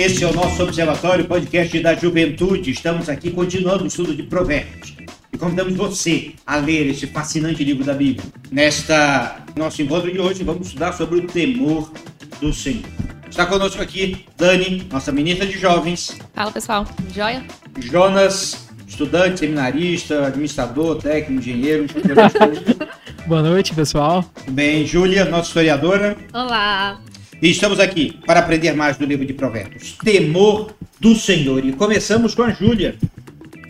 [0.00, 2.70] Esse é o nosso Observatório Podcast da Juventude.
[2.70, 4.96] Estamos aqui continuando o estudo de Provérbios.
[5.30, 8.24] E convidamos você a ler esse fascinante livro da Bíblia.
[8.50, 11.92] Nesta nosso encontro de hoje, vamos estudar sobre o temor
[12.40, 12.82] do Senhor.
[13.28, 16.18] Está conosco aqui Dani, nossa ministra de jovens.
[16.32, 17.44] Fala pessoal, joia?
[17.78, 21.84] Jonas, estudante, seminarista, administrador, técnico, engenheiro.
[23.28, 24.24] Boa noite, pessoal.
[24.34, 26.16] Tudo bem, Júlia, nossa historiadora.
[26.32, 26.98] Olá.
[27.42, 29.92] E estamos aqui para aprender mais do livro de Provérbios.
[29.92, 31.64] Temor do Senhor.
[31.64, 32.98] E começamos com a Júlia.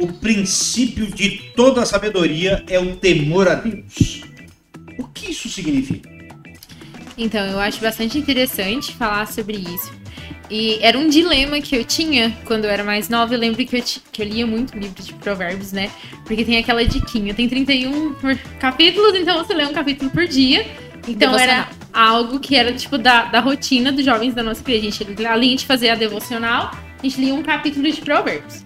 [0.00, 4.22] O princípio de toda a sabedoria é o temor a Deus.
[4.98, 6.10] O que isso significa?
[7.16, 9.92] Então, eu acho bastante interessante falar sobre isso.
[10.50, 13.34] E era um dilema que eu tinha quando eu era mais nova.
[13.34, 15.92] Eu lembro que eu, que eu lia muito livros de provérbios, né?
[16.24, 17.32] Porque tem aquela diquinha.
[17.34, 18.16] Tem 31
[18.58, 20.66] capítulos, então você lê um capítulo por dia.
[21.06, 24.88] Então era algo que era tipo da, da rotina dos jovens da nossa igreja.
[24.88, 28.64] A gente, além de fazer a devocional, a gente lia um capítulo de provérbios.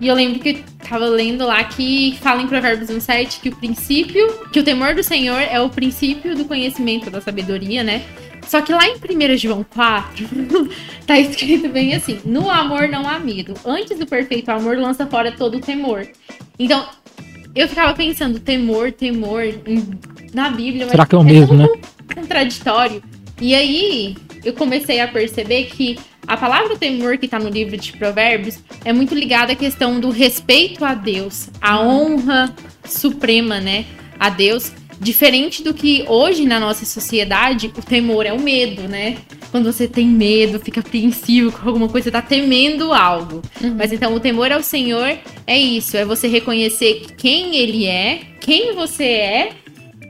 [0.00, 3.56] E eu lembro que eu tava lendo lá que fala em Provérbios 1,7 que o
[3.56, 8.02] princípio, que o temor do Senhor é o princípio do conhecimento, da sabedoria, né?
[8.46, 10.26] Só que lá em 1 João 4,
[11.06, 13.54] tá escrito bem assim: No amor não há medo.
[13.64, 16.06] Antes do perfeito amor, lança fora todo o temor.
[16.58, 16.86] Então,
[17.54, 19.44] eu ficava pensando, temor, temor,
[20.34, 20.88] na Bíblia.
[20.88, 21.66] Será que é o mesmo, né?
[22.12, 23.02] Contraditório.
[23.40, 27.92] E aí, eu comecei a perceber que a palavra temor que está no livro de
[27.92, 33.84] Provérbios é muito ligada à questão do respeito a Deus, a honra suprema, né,
[34.18, 34.72] a Deus.
[35.00, 39.18] Diferente do que hoje na nossa sociedade, o temor é o medo, né?
[39.50, 43.42] Quando você tem medo, fica apreensivo com alguma coisa, tá temendo algo.
[43.60, 43.74] Uhum.
[43.76, 48.72] Mas então o temor ao Senhor é isso, é você reconhecer quem ele é, quem
[48.74, 49.52] você é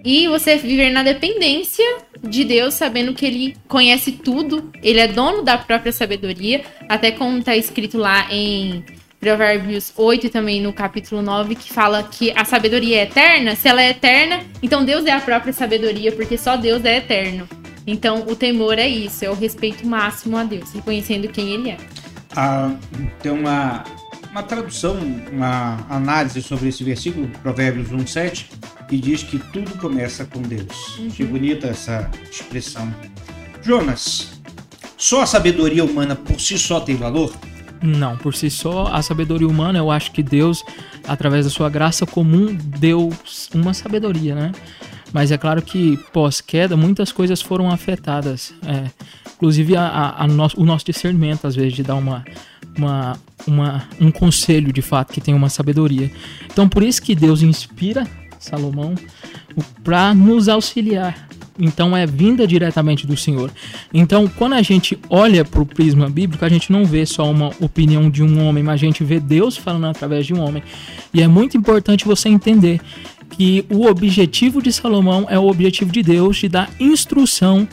[0.04, 1.84] e você viver na dependência
[2.22, 7.38] de Deus, sabendo que ele conhece tudo, ele é dono da própria sabedoria, até como
[7.38, 8.84] está escrito lá em
[9.18, 13.56] Provérbios 8 e também no capítulo 9, que fala que a sabedoria é eterna.
[13.56, 17.48] Se ela é eterna, então Deus é a própria sabedoria, porque só Deus é eterno.
[17.86, 21.76] Então o temor é isso, é o respeito máximo a Deus, reconhecendo quem ele é.
[22.36, 22.74] Ah,
[23.22, 23.84] tem uma,
[24.30, 24.98] uma tradução,
[25.32, 28.46] uma análise sobre esse versículo, Provérbios 1,7,
[28.88, 30.98] que diz que tudo começa com Deus.
[30.98, 31.08] Uhum.
[31.08, 32.92] Que bonita essa expressão.
[33.62, 34.40] Jonas,
[34.96, 37.34] só a sabedoria humana por si só tem valor?
[37.82, 40.64] Não, por si só, a sabedoria humana, eu acho que Deus,
[41.06, 43.12] através da sua graça comum, deu
[43.54, 44.52] uma sabedoria, né?
[45.12, 48.54] Mas é claro que pós-queda, muitas coisas foram afetadas.
[48.66, 48.90] É,
[49.36, 52.24] inclusive a, a, a nosso, o nosso discernimento, às vezes, de dar uma,
[52.76, 56.10] uma, uma, um conselho de fato que tem uma sabedoria.
[56.46, 58.08] Então, por isso que Deus inspira
[58.44, 58.94] Salomão,
[59.82, 61.28] para nos auxiliar.
[61.58, 63.50] Então é vinda diretamente do Senhor.
[63.92, 67.50] Então, quando a gente olha para o prisma bíblico, a gente não vê só uma
[67.60, 70.62] opinião de um homem, mas a gente vê Deus falando através de um homem.
[71.12, 72.80] E é muito importante você entender
[73.30, 77.68] que o objetivo de Salomão é o objetivo de Deus de dar instrução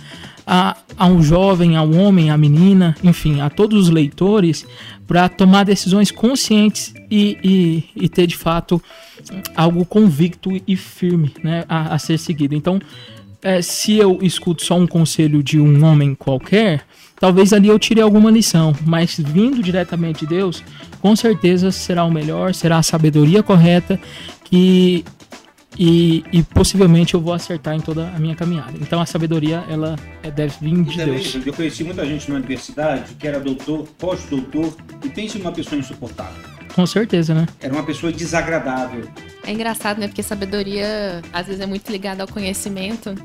[0.46, 4.66] a, a um jovem, a um homem, a menina, enfim, a todos os leitores,
[5.08, 8.82] para tomar decisões conscientes e, e, e ter de fato
[9.56, 12.56] algo convicto e firme né, a, a ser seguido.
[12.56, 12.80] Então,
[13.42, 16.86] é, se eu escuto só um conselho de um homem qualquer,
[17.20, 20.64] talvez ali eu tire alguma lição, mas vindo diretamente de Deus,
[21.02, 24.00] com certeza será o melhor, será a sabedoria correta
[24.44, 25.04] que
[25.80, 28.74] e, e, possivelmente eu vou acertar em toda a minha caminhada.
[28.82, 31.38] Então a sabedoria ela é, deve vir de Deus.
[31.46, 36.44] Eu conheci muita gente na universidade que era doutor, pós-doutor e pense numa pessoa insuportável.
[36.74, 37.48] Com certeza, né?
[37.60, 39.08] Era uma pessoa desagradável.
[39.44, 40.08] É engraçado, né?
[40.08, 43.16] Porque sabedoria às vezes é muito ligada ao conhecimento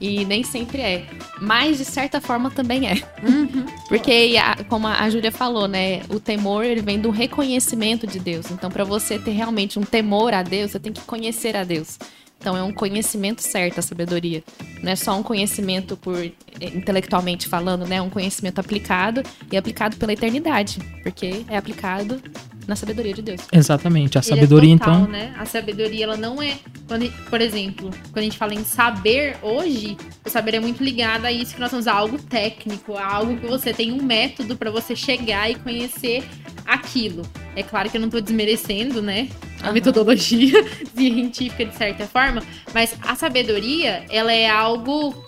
[0.00, 1.06] e nem sempre é.
[1.40, 2.94] Mas de certa forma também é.
[3.22, 3.64] Uhum.
[3.88, 4.34] Porque,
[4.68, 6.02] como a Júlia falou, né?
[6.08, 8.50] O temor ele vem do reconhecimento de Deus.
[8.50, 11.98] Então, para você ter realmente um temor a Deus, você tem que conhecer a Deus.
[12.44, 14.44] Então é um conhecimento certo a sabedoria.
[14.82, 17.96] Não é só um conhecimento por eh, intelectualmente falando, né?
[17.96, 22.20] É um conhecimento aplicado e aplicado pela eternidade, porque é aplicado
[22.66, 23.40] na sabedoria de Deus.
[23.52, 24.18] Exatamente.
[24.18, 25.10] A Ele é sabedoria, é total, então.
[25.10, 25.34] Né?
[25.38, 26.58] A sabedoria, ela não é.
[26.86, 31.24] Quando, por exemplo, quando a gente fala em saber hoje, o saber é muito ligado
[31.24, 34.56] a isso que nós somos a algo técnico, a algo que você tem um método
[34.56, 36.24] para você chegar e conhecer
[36.66, 37.22] aquilo.
[37.56, 39.28] É claro que eu não estou desmerecendo, né?
[39.62, 39.74] A uhum.
[39.74, 40.64] metodologia
[40.94, 45.24] científica de certa forma, mas a sabedoria, ela é algo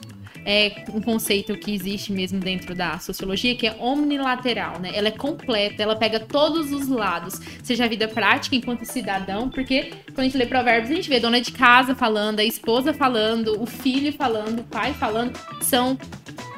[0.47, 4.93] é um conceito que existe mesmo dentro da sociologia, que é omnilateral, né?
[4.95, 9.93] Ela é completa, ela pega todos os lados, seja a vida prática enquanto cidadão, porque
[10.07, 12.95] quando a gente lê provérbios, a gente vê a dona de casa falando, a esposa
[12.95, 15.99] falando, o filho falando, o pai falando, são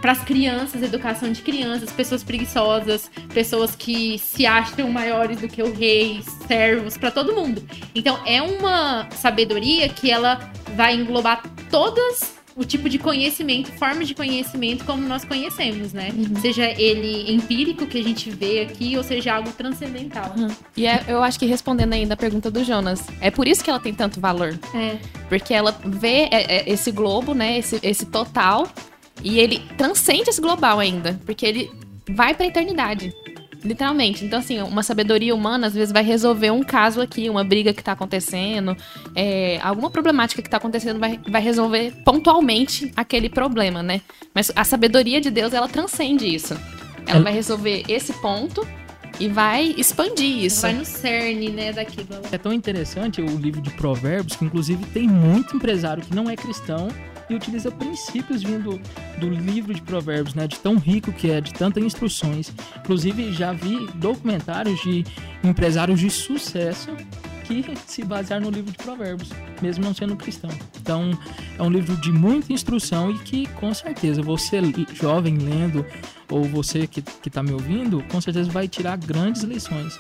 [0.02, 5.62] para as crianças, educação de crianças, pessoas preguiçosas, pessoas que se acham maiores do que
[5.62, 7.67] o rei, servos, para todo mundo.
[7.94, 10.38] Então é uma sabedoria que ela
[10.76, 16.10] vai englobar todas o tipo de conhecimento, formas de conhecimento como nós conhecemos, né?
[16.12, 16.40] Uhum.
[16.40, 20.34] Seja ele empírico que a gente vê aqui, ou seja algo transcendental.
[20.37, 20.49] Uhum.
[20.76, 23.70] E é, eu acho que respondendo ainda a pergunta do Jonas, é por isso que
[23.70, 24.58] ela tem tanto valor.
[24.75, 24.96] É.
[25.28, 27.58] Porque ela vê é, é, esse globo, né?
[27.58, 28.66] Esse, esse total
[29.22, 31.70] e ele transcende esse global ainda, porque ele
[32.11, 33.14] vai para a eternidade.
[33.62, 34.25] Literalmente.
[34.25, 37.82] Então, assim, uma sabedoria humana às vezes vai resolver um caso aqui, uma briga que
[37.82, 38.76] tá acontecendo,
[39.14, 44.00] é, alguma problemática que tá acontecendo, vai, vai resolver pontualmente aquele problema, né?
[44.34, 46.55] Mas a sabedoria de Deus, ela transcende isso.
[47.06, 47.22] Ela é.
[47.22, 48.66] vai resolver esse ponto
[49.19, 50.62] e vai expandir isso.
[50.62, 52.08] Vai no cerne, né, daquilo.
[52.31, 56.37] É tão interessante o livro de Provérbios, que inclusive tem muito empresário que não é
[56.37, 56.88] cristão
[57.28, 58.80] e utiliza princípios vindo
[59.19, 60.46] do livro de Provérbios, né?
[60.46, 62.52] De tão rico que é, de tantas instruções.
[62.78, 65.04] Inclusive, já vi documentários de
[65.42, 66.90] empresários de sucesso
[67.44, 69.30] que se basearam no livro de Provérbios,
[69.62, 70.50] mesmo não sendo cristão.
[70.80, 71.19] Então,
[71.58, 74.60] é um livro de muita instrução e que, com certeza, você
[74.92, 75.84] jovem lendo,
[76.30, 79.98] ou você que está me ouvindo, com certeza vai tirar grandes lições.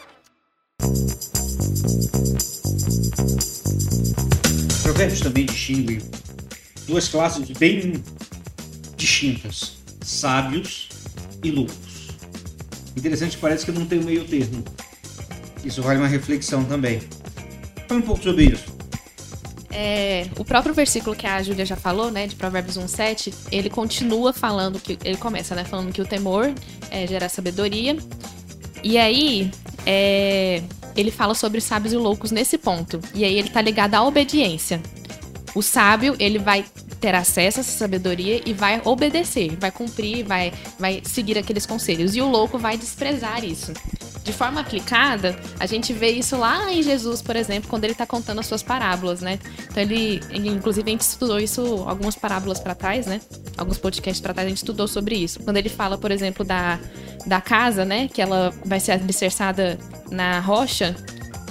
[4.82, 6.02] Provérbios também distingue
[6.88, 8.02] duas classes bem
[8.96, 10.88] distintas: sábios
[11.44, 12.08] e loucos.
[12.96, 14.64] Interessante, parece que não tem um meio termo.
[15.64, 17.00] Isso vale uma reflexão também.
[17.86, 18.76] Fala um pouco sobre isso.
[19.70, 24.32] É, o próprio versículo que a Júlia já falou, né, de Provérbios 1:7, ele continua
[24.32, 26.52] falando que ele começa, né, falando que o temor
[26.90, 27.96] é, gera sabedoria.
[28.82, 29.50] E aí,
[29.86, 30.62] é,
[30.96, 33.00] ele fala sobre sábios e loucos nesse ponto.
[33.14, 34.80] E aí ele tá ligado à obediência.
[35.54, 36.64] O sábio, ele vai
[37.00, 42.14] ter acesso a essa sabedoria e vai obedecer, vai cumprir, vai, vai seguir aqueles conselhos.
[42.14, 43.72] E o louco vai desprezar isso.
[44.24, 48.04] De forma aplicada, a gente vê isso lá em Jesus, por exemplo, quando ele está
[48.04, 49.38] contando as suas parábolas, né?
[49.70, 53.22] Então ele, inclusive a gente estudou isso algumas parábolas para trás, né?
[53.56, 55.40] Alguns podcasts para trás a gente estudou sobre isso.
[55.40, 56.78] Quando ele fala, por exemplo, da,
[57.24, 58.06] da casa, né?
[58.06, 59.78] Que ela vai ser alicerçada
[60.10, 60.94] na rocha,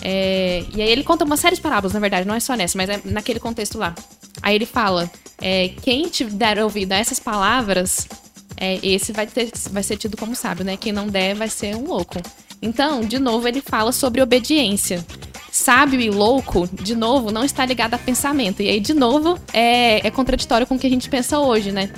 [0.02, 2.78] é, e aí ele conta uma série de parábolas, na verdade, não é só nessa,
[2.78, 3.96] mas é naquele contexto lá.
[4.42, 5.10] Aí ele fala:
[5.42, 8.08] é, quem te der ouvido a essas palavras,
[8.56, 10.78] é, esse vai, ter, vai ser tido como sábio, né?
[10.78, 12.22] Quem não der vai ser um louco.
[12.62, 15.06] Então, de novo, ele fala sobre obediência.
[15.52, 18.62] Sábio e louco, de novo, não está ligado a pensamento.
[18.62, 21.90] E aí, de novo, é, é contraditório com o que a gente pensa hoje, né?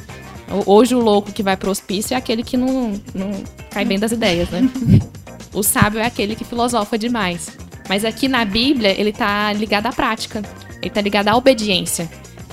[0.65, 4.11] Hoje o louco que vai pro hospício é aquele que não, não cai bem das
[4.11, 4.61] ideias, né?
[5.53, 7.49] o sábio é aquele que filosofa demais.
[7.89, 10.43] Mas aqui na Bíblia, ele tá ligado à prática.
[10.79, 12.09] Ele tá ligado à obediência.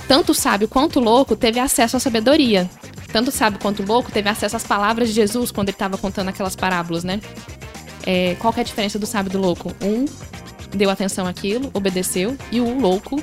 [0.07, 2.67] Tanto o sábio quanto o louco teve acesso à sabedoria.
[3.11, 5.97] Tanto o sábio quanto o louco teve acesso às palavras de Jesus quando ele estava
[5.97, 7.21] contando aquelas parábolas, né?
[8.05, 9.73] É, qual é a diferença do sábio e do louco?
[9.81, 10.05] Um
[10.75, 13.21] deu atenção àquilo, obedeceu, e o louco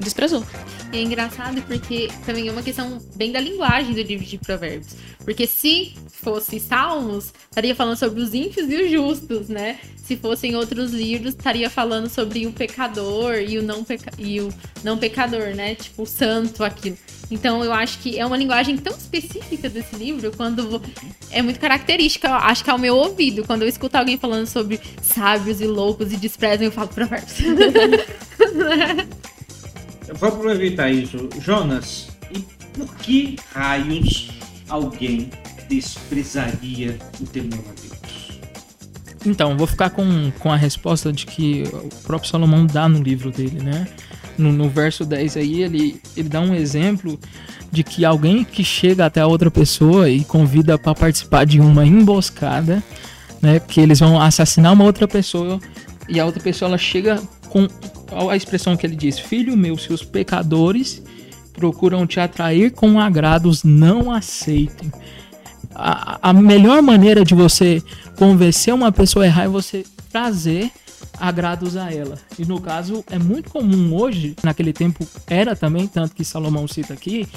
[0.00, 0.44] desprezou.
[0.92, 4.94] É engraçado porque também é uma questão bem da linguagem do livro de Provérbios.
[5.24, 9.78] Porque se fosse Salmos, estaria falando sobre os ímpios e os justos, né?
[9.96, 14.10] Se fossem outros livros, estaria falando sobre o pecador e o não, peca...
[14.18, 14.48] e o
[14.82, 15.74] não pecador, né?
[15.74, 16.96] Tipo, o santo, aquilo.
[17.30, 20.80] Então eu acho que é uma linguagem tão específica desse livro, quando
[21.30, 23.44] é muito característica, acho que ao meu ouvido.
[23.44, 27.34] Quando eu escuto alguém falando sobre sábios e loucos e desprezam, eu falo provérbios.
[30.14, 31.28] vou aproveitar isso.
[31.40, 32.38] Jonas, e
[32.74, 34.28] por que raios
[34.68, 35.30] alguém
[35.68, 38.40] desprezaria o temor a Deus?
[39.26, 43.30] Então, vou ficar com, com a resposta de que o próprio Salomão dá no livro
[43.30, 43.88] dele, né?
[44.36, 47.18] No, no verso 10 aí, ele, ele dá um exemplo
[47.72, 51.86] de que alguém que chega até a outra pessoa e convida para participar de uma
[51.86, 52.82] emboscada,
[53.40, 53.58] né?
[53.60, 55.58] Que eles vão assassinar uma outra pessoa
[56.08, 57.66] e a outra pessoa ela chega com
[58.30, 61.02] a expressão que ele diz: Filho meu, se os pecadores
[61.52, 64.92] procuram te atrair com agrados, não aceitem.
[65.74, 67.82] A, melhor maneira de você
[68.16, 70.70] convencer uma pessoa a errar é você trazer
[71.18, 72.18] agrados a ela.
[72.38, 76.92] E no caso, é muito comum hoje, naquele tempo era também, tanto que Salomão cita
[76.92, 77.28] aqui,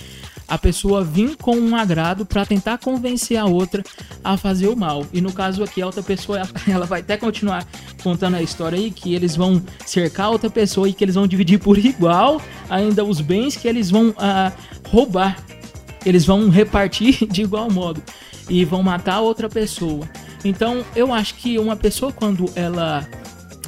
[0.47, 3.83] a pessoa vir com um agrado para tentar convencer a outra
[4.23, 5.05] a fazer o mal.
[5.11, 7.67] E no caso aqui, a outra pessoa, ela vai até continuar
[8.01, 11.27] contando a história aí, que eles vão cercar a outra pessoa e que eles vão
[11.27, 14.51] dividir por igual ainda os bens que eles vão uh,
[14.87, 15.37] roubar.
[16.07, 18.01] Eles vão repartir de igual modo
[18.49, 20.07] e vão matar outra pessoa.
[20.45, 23.07] Então, eu acho que uma pessoa quando ela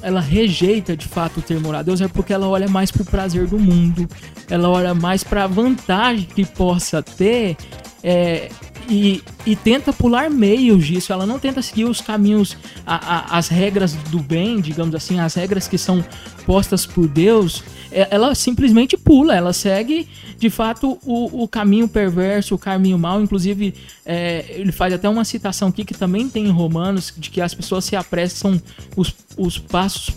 [0.02, 3.46] ela rejeita de fato o a Deus é porque ela olha mais para o prazer
[3.48, 4.08] do mundo,
[4.50, 7.58] ela olha mais para a vantagem que possa ter
[8.02, 8.50] é,
[8.90, 11.14] e, e tenta pular meios disso.
[11.14, 15.36] Ela não tenta seguir os caminhos, a, a, as regras do bem, digamos assim, as
[15.36, 16.04] regras que são
[16.46, 17.64] postas por Deus.
[17.92, 23.22] É, ela simplesmente pula, ela segue de fato o, o caminho perverso, o caminho mau.
[23.22, 23.74] Inclusive,
[24.06, 27.54] é, ele faz até uma citação aqui que também tem em Romanos, de que as
[27.54, 28.60] pessoas se apressam
[28.96, 30.16] os, os passos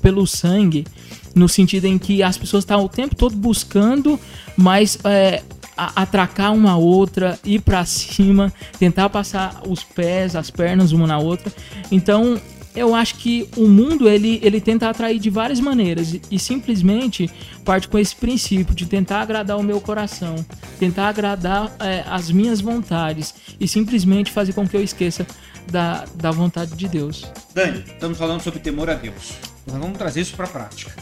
[0.00, 0.86] pelo sangue,
[1.34, 4.20] no sentido em que as pessoas estão o tempo todo buscando,
[4.56, 5.42] mas é,
[5.76, 11.52] atracar uma outra, ir para cima, tentar passar os pés, as pernas uma na outra.
[11.90, 12.40] Então,
[12.74, 17.30] eu acho que o mundo ele, ele tenta atrair de várias maneiras e, e, simplesmente
[17.64, 20.44] parte com esse princípio de tentar agradar o meu coração,
[20.78, 25.24] tentar agradar é, as minhas vontades e simplesmente fazer com que eu esqueça
[25.70, 27.24] da, da vontade de Deus.
[27.54, 29.34] Dani, estamos falando sobre temor a Deus.
[29.66, 30.92] Nós vamos trazer isso para a prática.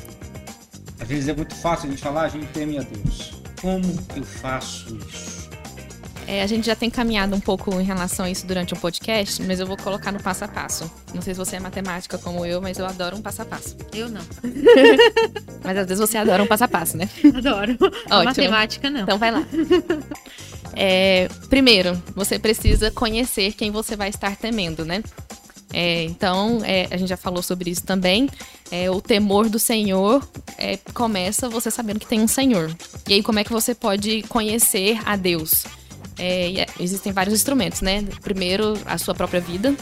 [1.01, 3.42] Às vezes é muito fácil a gente falar, a gente teme a Deus.
[3.63, 3.85] Como
[4.17, 5.49] eu faço isso?
[6.27, 9.43] É, a gente já tem caminhado um pouco em relação a isso durante o podcast,
[9.43, 10.91] mas eu vou colocar no passo a passo.
[11.15, 13.77] Não sei se você é matemática como eu, mas eu adoro um passo a passo.
[13.95, 14.23] Eu não.
[15.63, 17.09] mas às vezes você adora um passo a passo, né?
[17.35, 17.77] Adoro.
[17.81, 18.25] Ótimo.
[18.25, 19.03] Matemática não.
[19.03, 19.47] Então vai lá.
[20.75, 25.03] É, primeiro, você precisa conhecer quem você vai estar temendo, né?
[25.73, 28.29] É, então, é, a gente já falou sobre isso também.
[28.71, 30.27] É, o temor do Senhor
[30.59, 32.75] é, começa você sabendo que tem um Senhor.
[33.09, 35.65] E aí, como é que você pode conhecer a Deus?
[36.19, 38.05] É, é, existem vários instrumentos, né?
[38.23, 39.75] Primeiro, a sua própria vida,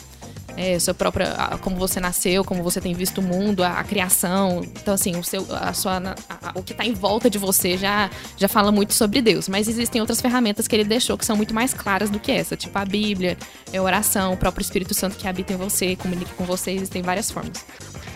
[0.57, 4.63] é, sua própria, como você nasceu, como você tem visto o mundo, a, a criação.
[4.81, 8.11] Então, assim, o, seu, a sua, a, o que está em volta de você já,
[8.37, 9.49] já fala muito sobre Deus.
[9.49, 12.57] Mas existem outras ferramentas que ele deixou que são muito mais claras do que essa,
[12.57, 13.37] tipo a Bíblia,
[13.73, 17.03] a é oração, o próprio Espírito Santo que habita em você, comunica com você, existem
[17.03, 17.65] várias formas.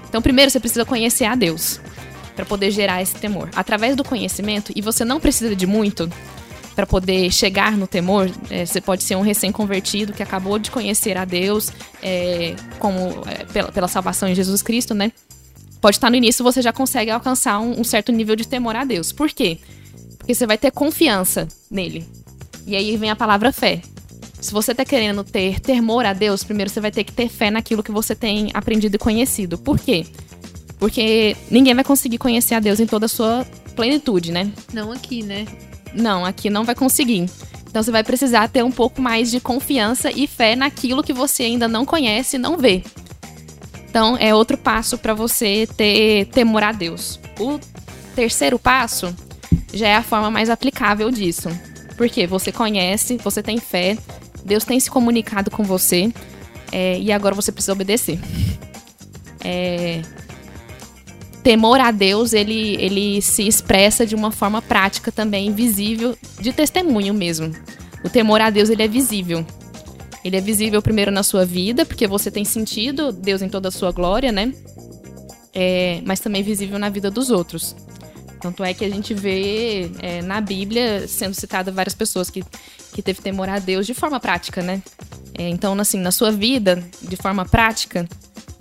[0.09, 1.81] Então, primeiro você precisa conhecer a Deus
[2.35, 3.49] para poder gerar esse temor.
[3.55, 6.11] Através do conhecimento, e você não precisa de muito,
[6.75, 8.31] para poder chegar no temor.
[8.51, 11.71] É, você pode ser um recém-convertido que acabou de conhecer a Deus
[12.03, 15.13] é, como é, pela, pela salvação em Jesus Cristo, né?
[15.81, 18.85] Pode estar no início, você já consegue alcançar um, um certo nível de temor a
[18.85, 19.13] Deus.
[19.13, 19.59] Por quê?
[20.19, 22.09] Porque você vai ter confiança nele.
[22.67, 23.83] E aí vem a palavra fé.
[24.41, 27.51] Se você está querendo ter temor a Deus, primeiro você vai ter que ter fé
[27.51, 29.57] naquilo que você tem aprendido e conhecido.
[29.59, 30.07] Por quê?
[30.79, 34.51] Porque ninguém vai conseguir conhecer a Deus em toda a sua plenitude, né?
[34.73, 35.47] Não aqui, né?
[35.95, 37.29] Não, aqui não vai conseguir.
[37.69, 41.45] Então você vai precisar ter um pouco mais de confiança e fé naquilo que você
[41.45, 42.83] ainda não conhece e não vê.
[43.89, 47.19] Então é outro passo para você ter temor a Deus.
[47.39, 47.59] O
[48.15, 49.15] terceiro passo
[49.73, 51.49] já é a forma mais aplicável disso.
[51.97, 53.97] Porque você conhece, você tem fé,
[54.45, 56.13] Deus tem se comunicado com você
[56.73, 58.19] é, e agora você precisa obedecer.
[59.45, 60.03] É,
[61.45, 67.13] temor a Deus, ele, ele se expressa de uma forma prática também, visível, de testemunho
[67.13, 67.53] mesmo.
[68.03, 69.47] O temor a Deus, ele é visível.
[70.25, 73.71] Ele é visível primeiro na sua vida, porque você tem sentido Deus em toda a
[73.71, 74.55] sua glória, né?
[75.53, 77.77] É, mas também visível na vida dos outros.
[78.41, 82.43] Tanto é que a gente vê é, na Bíblia sendo citada várias pessoas que,
[82.95, 84.83] que teve temor a Deus de forma prática, né?
[85.37, 88.09] É, então, assim, na sua vida, de forma prática,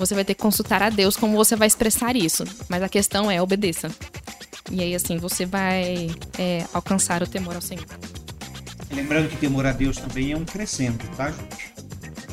[0.06, 2.44] você vai ter que consultar a Deus como você vai expressar isso.
[2.68, 3.90] Mas a questão é obedeça.
[4.70, 7.86] E aí, assim, você vai é, alcançar o temor ao Senhor.
[8.92, 11.74] Lembrando que temor a Deus também é um crescendo, tá, gente?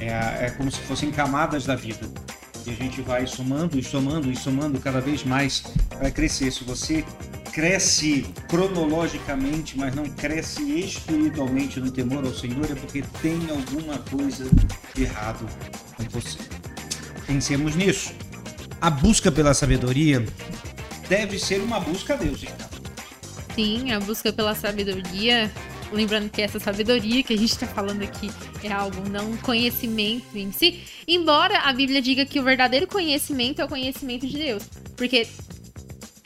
[0.01, 2.09] É, é como se fossem camadas da vida.
[2.67, 6.51] E a gente vai somando e somando e somando cada vez mais para crescer.
[6.51, 7.05] Se você
[7.53, 14.45] cresce cronologicamente, mas não cresce espiritualmente no temor ao Senhor, é porque tem alguma coisa
[14.97, 15.47] errado
[15.97, 16.60] com você
[17.31, 18.13] pensemos nisso.
[18.81, 20.25] A busca pela sabedoria
[21.09, 22.69] deve ser uma busca a Deus, então.
[23.55, 25.49] Sim, a busca pela sabedoria.
[25.93, 28.31] Lembrando que essa sabedoria que a gente está falando aqui
[28.65, 30.83] é algo, não conhecimento em si.
[31.07, 34.65] Embora a Bíblia diga que o verdadeiro conhecimento é o conhecimento de Deus.
[34.97, 35.27] Porque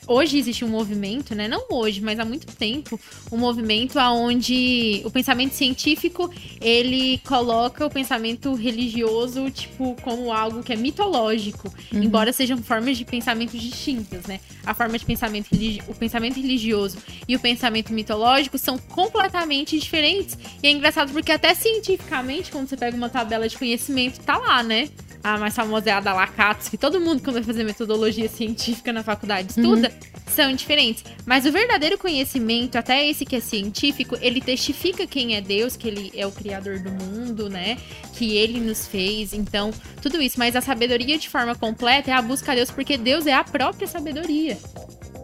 [0.07, 1.49] hoje existe um movimento, né?
[1.49, 2.99] Não hoje, mas há muito tempo,
[3.31, 6.31] um movimento aonde o pensamento científico
[6.61, 12.03] ele coloca o pensamento religioso tipo como algo que é mitológico, uhum.
[12.03, 14.41] embora sejam formas de pensamento distintas, né?
[14.65, 15.49] A forma de pensamento
[15.89, 20.37] o pensamento religioso e o pensamento mitológico são completamente diferentes.
[20.63, 24.63] E é engraçado porque até cientificamente, quando você pega uma tabela de conhecimento, tá lá,
[24.63, 24.89] né?
[25.25, 28.93] a mais famosa é a da Lakatos, que todo mundo, quando vai fazer metodologia científica
[28.93, 29.94] na faculdade, estuda, uhum.
[30.27, 31.05] São diferentes.
[31.27, 35.89] Mas o verdadeiro conhecimento, até esse que é científico, ele testifica quem é Deus, que
[35.89, 37.77] ele é o criador do mundo, né?
[38.15, 39.33] Que ele nos fez.
[39.33, 39.71] Então,
[40.03, 40.39] tudo isso.
[40.39, 43.45] Mas a sabedoria de forma completa é a busca a Deus, porque Deus é a
[43.45, 44.59] própria sabedoria.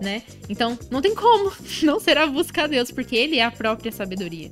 [0.01, 0.23] Né?
[0.49, 1.53] Então, não tem como
[1.83, 4.51] não ser a busca a Deus, porque ele é a própria sabedoria.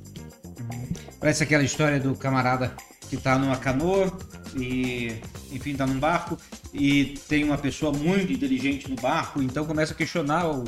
[1.19, 2.75] Parece aquela história do camarada
[3.09, 4.15] que tá numa canoa
[4.55, 6.37] e, enfim, tá num barco
[6.73, 10.63] e tem uma pessoa muito inteligente no barco, então começa a questionar o,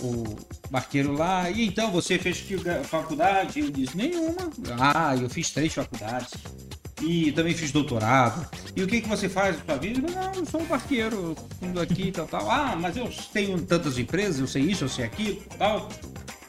[0.00, 0.36] o
[0.70, 1.50] barqueiro lá.
[1.50, 3.60] E então você fez que faculdade?
[3.60, 4.50] Ele diz: nenhuma.
[4.78, 6.32] Ah, eu fiz três faculdades.
[7.00, 8.44] E também fiz doutorado.
[8.74, 10.00] E o que, que você faz na sua vida?
[10.12, 12.50] Não, eu sou um barqueiro, indo aqui e tal, tal.
[12.50, 15.88] Ah, mas eu tenho tantas empresas, eu sei isso, eu sei aquilo, tal.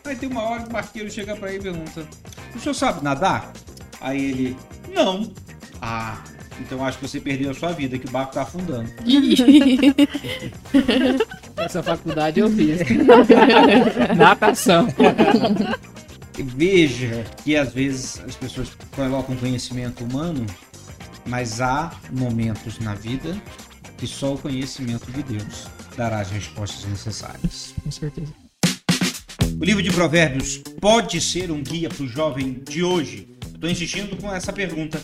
[0.04, 2.08] Aí tem uma hora que o barqueiro chega para ele e pergunta:
[2.56, 3.54] O senhor sabe nadar?
[4.02, 4.58] Aí ele:
[4.92, 5.32] Não.
[5.82, 6.22] Ah,
[6.60, 8.90] então acho que você perdeu a sua vida, que o barco tá afundando.
[11.58, 12.80] Essa faculdade eu fiz.
[14.18, 14.88] Natação.
[16.38, 20.46] Veja que às vezes as pessoas colocam conhecimento humano,
[21.26, 23.36] mas há momentos na vida
[23.98, 27.74] que só o conhecimento de Deus dará as respostas necessárias.
[27.84, 28.34] Com certeza.
[29.60, 33.28] O livro de Provérbios pode ser um guia para o jovem de hoje?
[33.54, 35.02] Estou insistindo com essa pergunta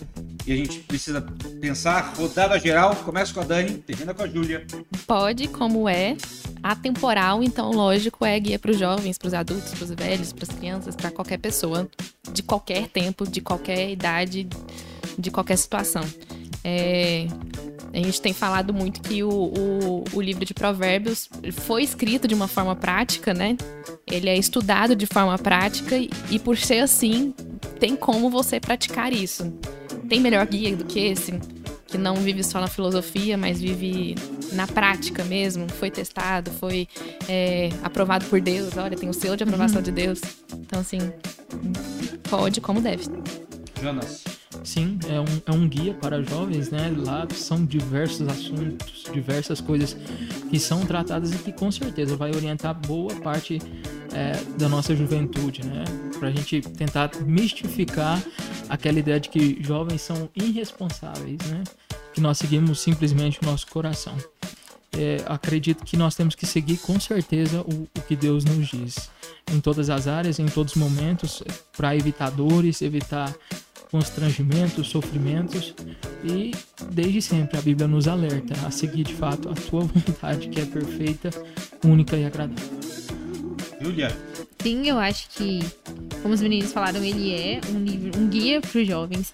[0.48, 1.22] e a gente precisa
[1.60, 4.66] pensar, rodada geral, começa com a Dani, termina com a Júlia.
[5.08, 6.16] Pode, como é,
[6.62, 10.44] atemporal, então lógico é guia para os jovens, para os adultos, para os velhos, para
[10.44, 11.90] as crianças, para qualquer pessoa,
[12.32, 14.48] de qualquer tempo, de qualquer idade,
[15.18, 16.04] de qualquer situação.
[16.64, 17.28] É,
[17.92, 22.36] a gente tem falado muito que o, o, o, livro de Provérbios foi escrito de
[22.36, 23.58] uma forma prática, né?
[24.06, 27.34] Ele é estudado de forma prática e, e por ser assim,
[27.80, 29.52] tem como você praticar isso
[30.08, 31.34] tem melhor guia do que esse?
[31.88, 34.16] Que não vive só na filosofia, mas vive
[34.54, 35.70] na prática mesmo.
[35.70, 36.88] Foi testado, foi
[37.28, 38.76] é, aprovado por Deus.
[38.78, 39.84] Olha, tem o selo de aprovação uhum.
[39.84, 40.22] de Deus.
[40.54, 41.00] Então, assim,
[42.30, 43.06] pode como deve.
[43.82, 44.24] Jonas.
[44.64, 46.92] Sim, é um, é um guia para jovens, né?
[46.98, 49.96] Lá são diversos assuntos, diversas coisas
[50.50, 53.62] que são tratadas e que com certeza vai orientar boa parte
[54.16, 55.84] é, da nossa juventude, né?
[56.18, 58.24] Para a gente tentar mistificar
[58.70, 61.64] aquela ideia de que jovens são irresponsáveis, né?
[62.14, 64.16] Que nós seguimos simplesmente o nosso coração.
[64.98, 69.10] É, acredito que nós temos que seguir com certeza o, o, que Deus nos diz
[69.52, 71.44] em todas as áreas, em todos os momentos,
[71.76, 73.36] para evitar dores, evitar
[73.92, 75.76] constrangimentos, sofrimentos
[76.24, 76.52] e
[76.92, 80.66] desde sempre a Bíblia nos alerta a seguir de fato a sua vontade que é
[80.66, 81.30] perfeita,
[81.84, 82.85] única e agradável.
[83.86, 84.12] Júlia.
[84.64, 85.60] Sim, eu acho que,
[86.24, 89.32] como os meninos falaram, ele é um livro, um guia para os jovens.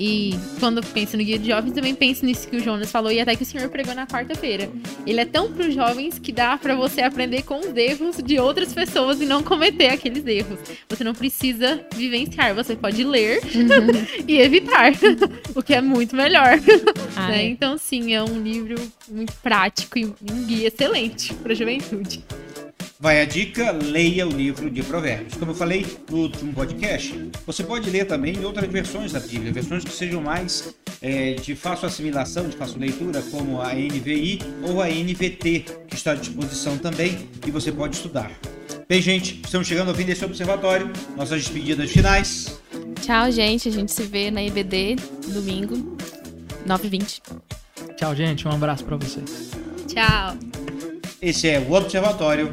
[0.00, 3.12] E quando eu penso no guia de jovens, também penso nisso que o Jonas falou
[3.12, 4.68] e até que o senhor pregou na quarta-feira.
[5.06, 8.40] Ele é tão para os jovens que dá para você aprender com os erros de
[8.40, 10.58] outras pessoas e não cometer aqueles erros.
[10.88, 14.04] Você não precisa vivenciar, você pode ler uhum.
[14.26, 14.90] e evitar,
[15.54, 16.58] o que é muito melhor.
[17.14, 17.44] Ah, né?
[17.44, 17.46] é.
[17.46, 18.74] Então, sim, é um livro
[19.08, 22.24] muito prático e um guia excelente para a juventude.
[23.02, 25.34] Vai a dica, leia o livro de Provérbios.
[25.34, 27.12] Como eu falei no último podcast,
[27.44, 31.88] você pode ler também outras versões da Bíblia, versões que sejam mais é, de fácil
[31.88, 37.28] assimilação, de fácil leitura, como a NVI ou a NVT, que está à disposição também
[37.44, 38.30] e você pode estudar.
[38.88, 40.88] Bem, gente, estamos chegando ao fim desse observatório.
[41.16, 42.56] Nossas despedidas finais.
[43.00, 43.68] Tchau, gente.
[43.68, 44.94] A gente se vê na IBD
[45.26, 45.96] domingo,
[46.68, 47.20] 9h20.
[47.96, 48.46] Tchau, gente.
[48.46, 49.50] Um abraço para vocês.
[49.88, 50.36] Tchau.
[51.20, 52.52] Esse é o Observatório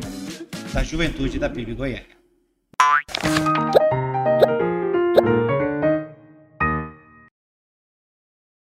[0.73, 2.18] da Juventude da PIB Goiânia.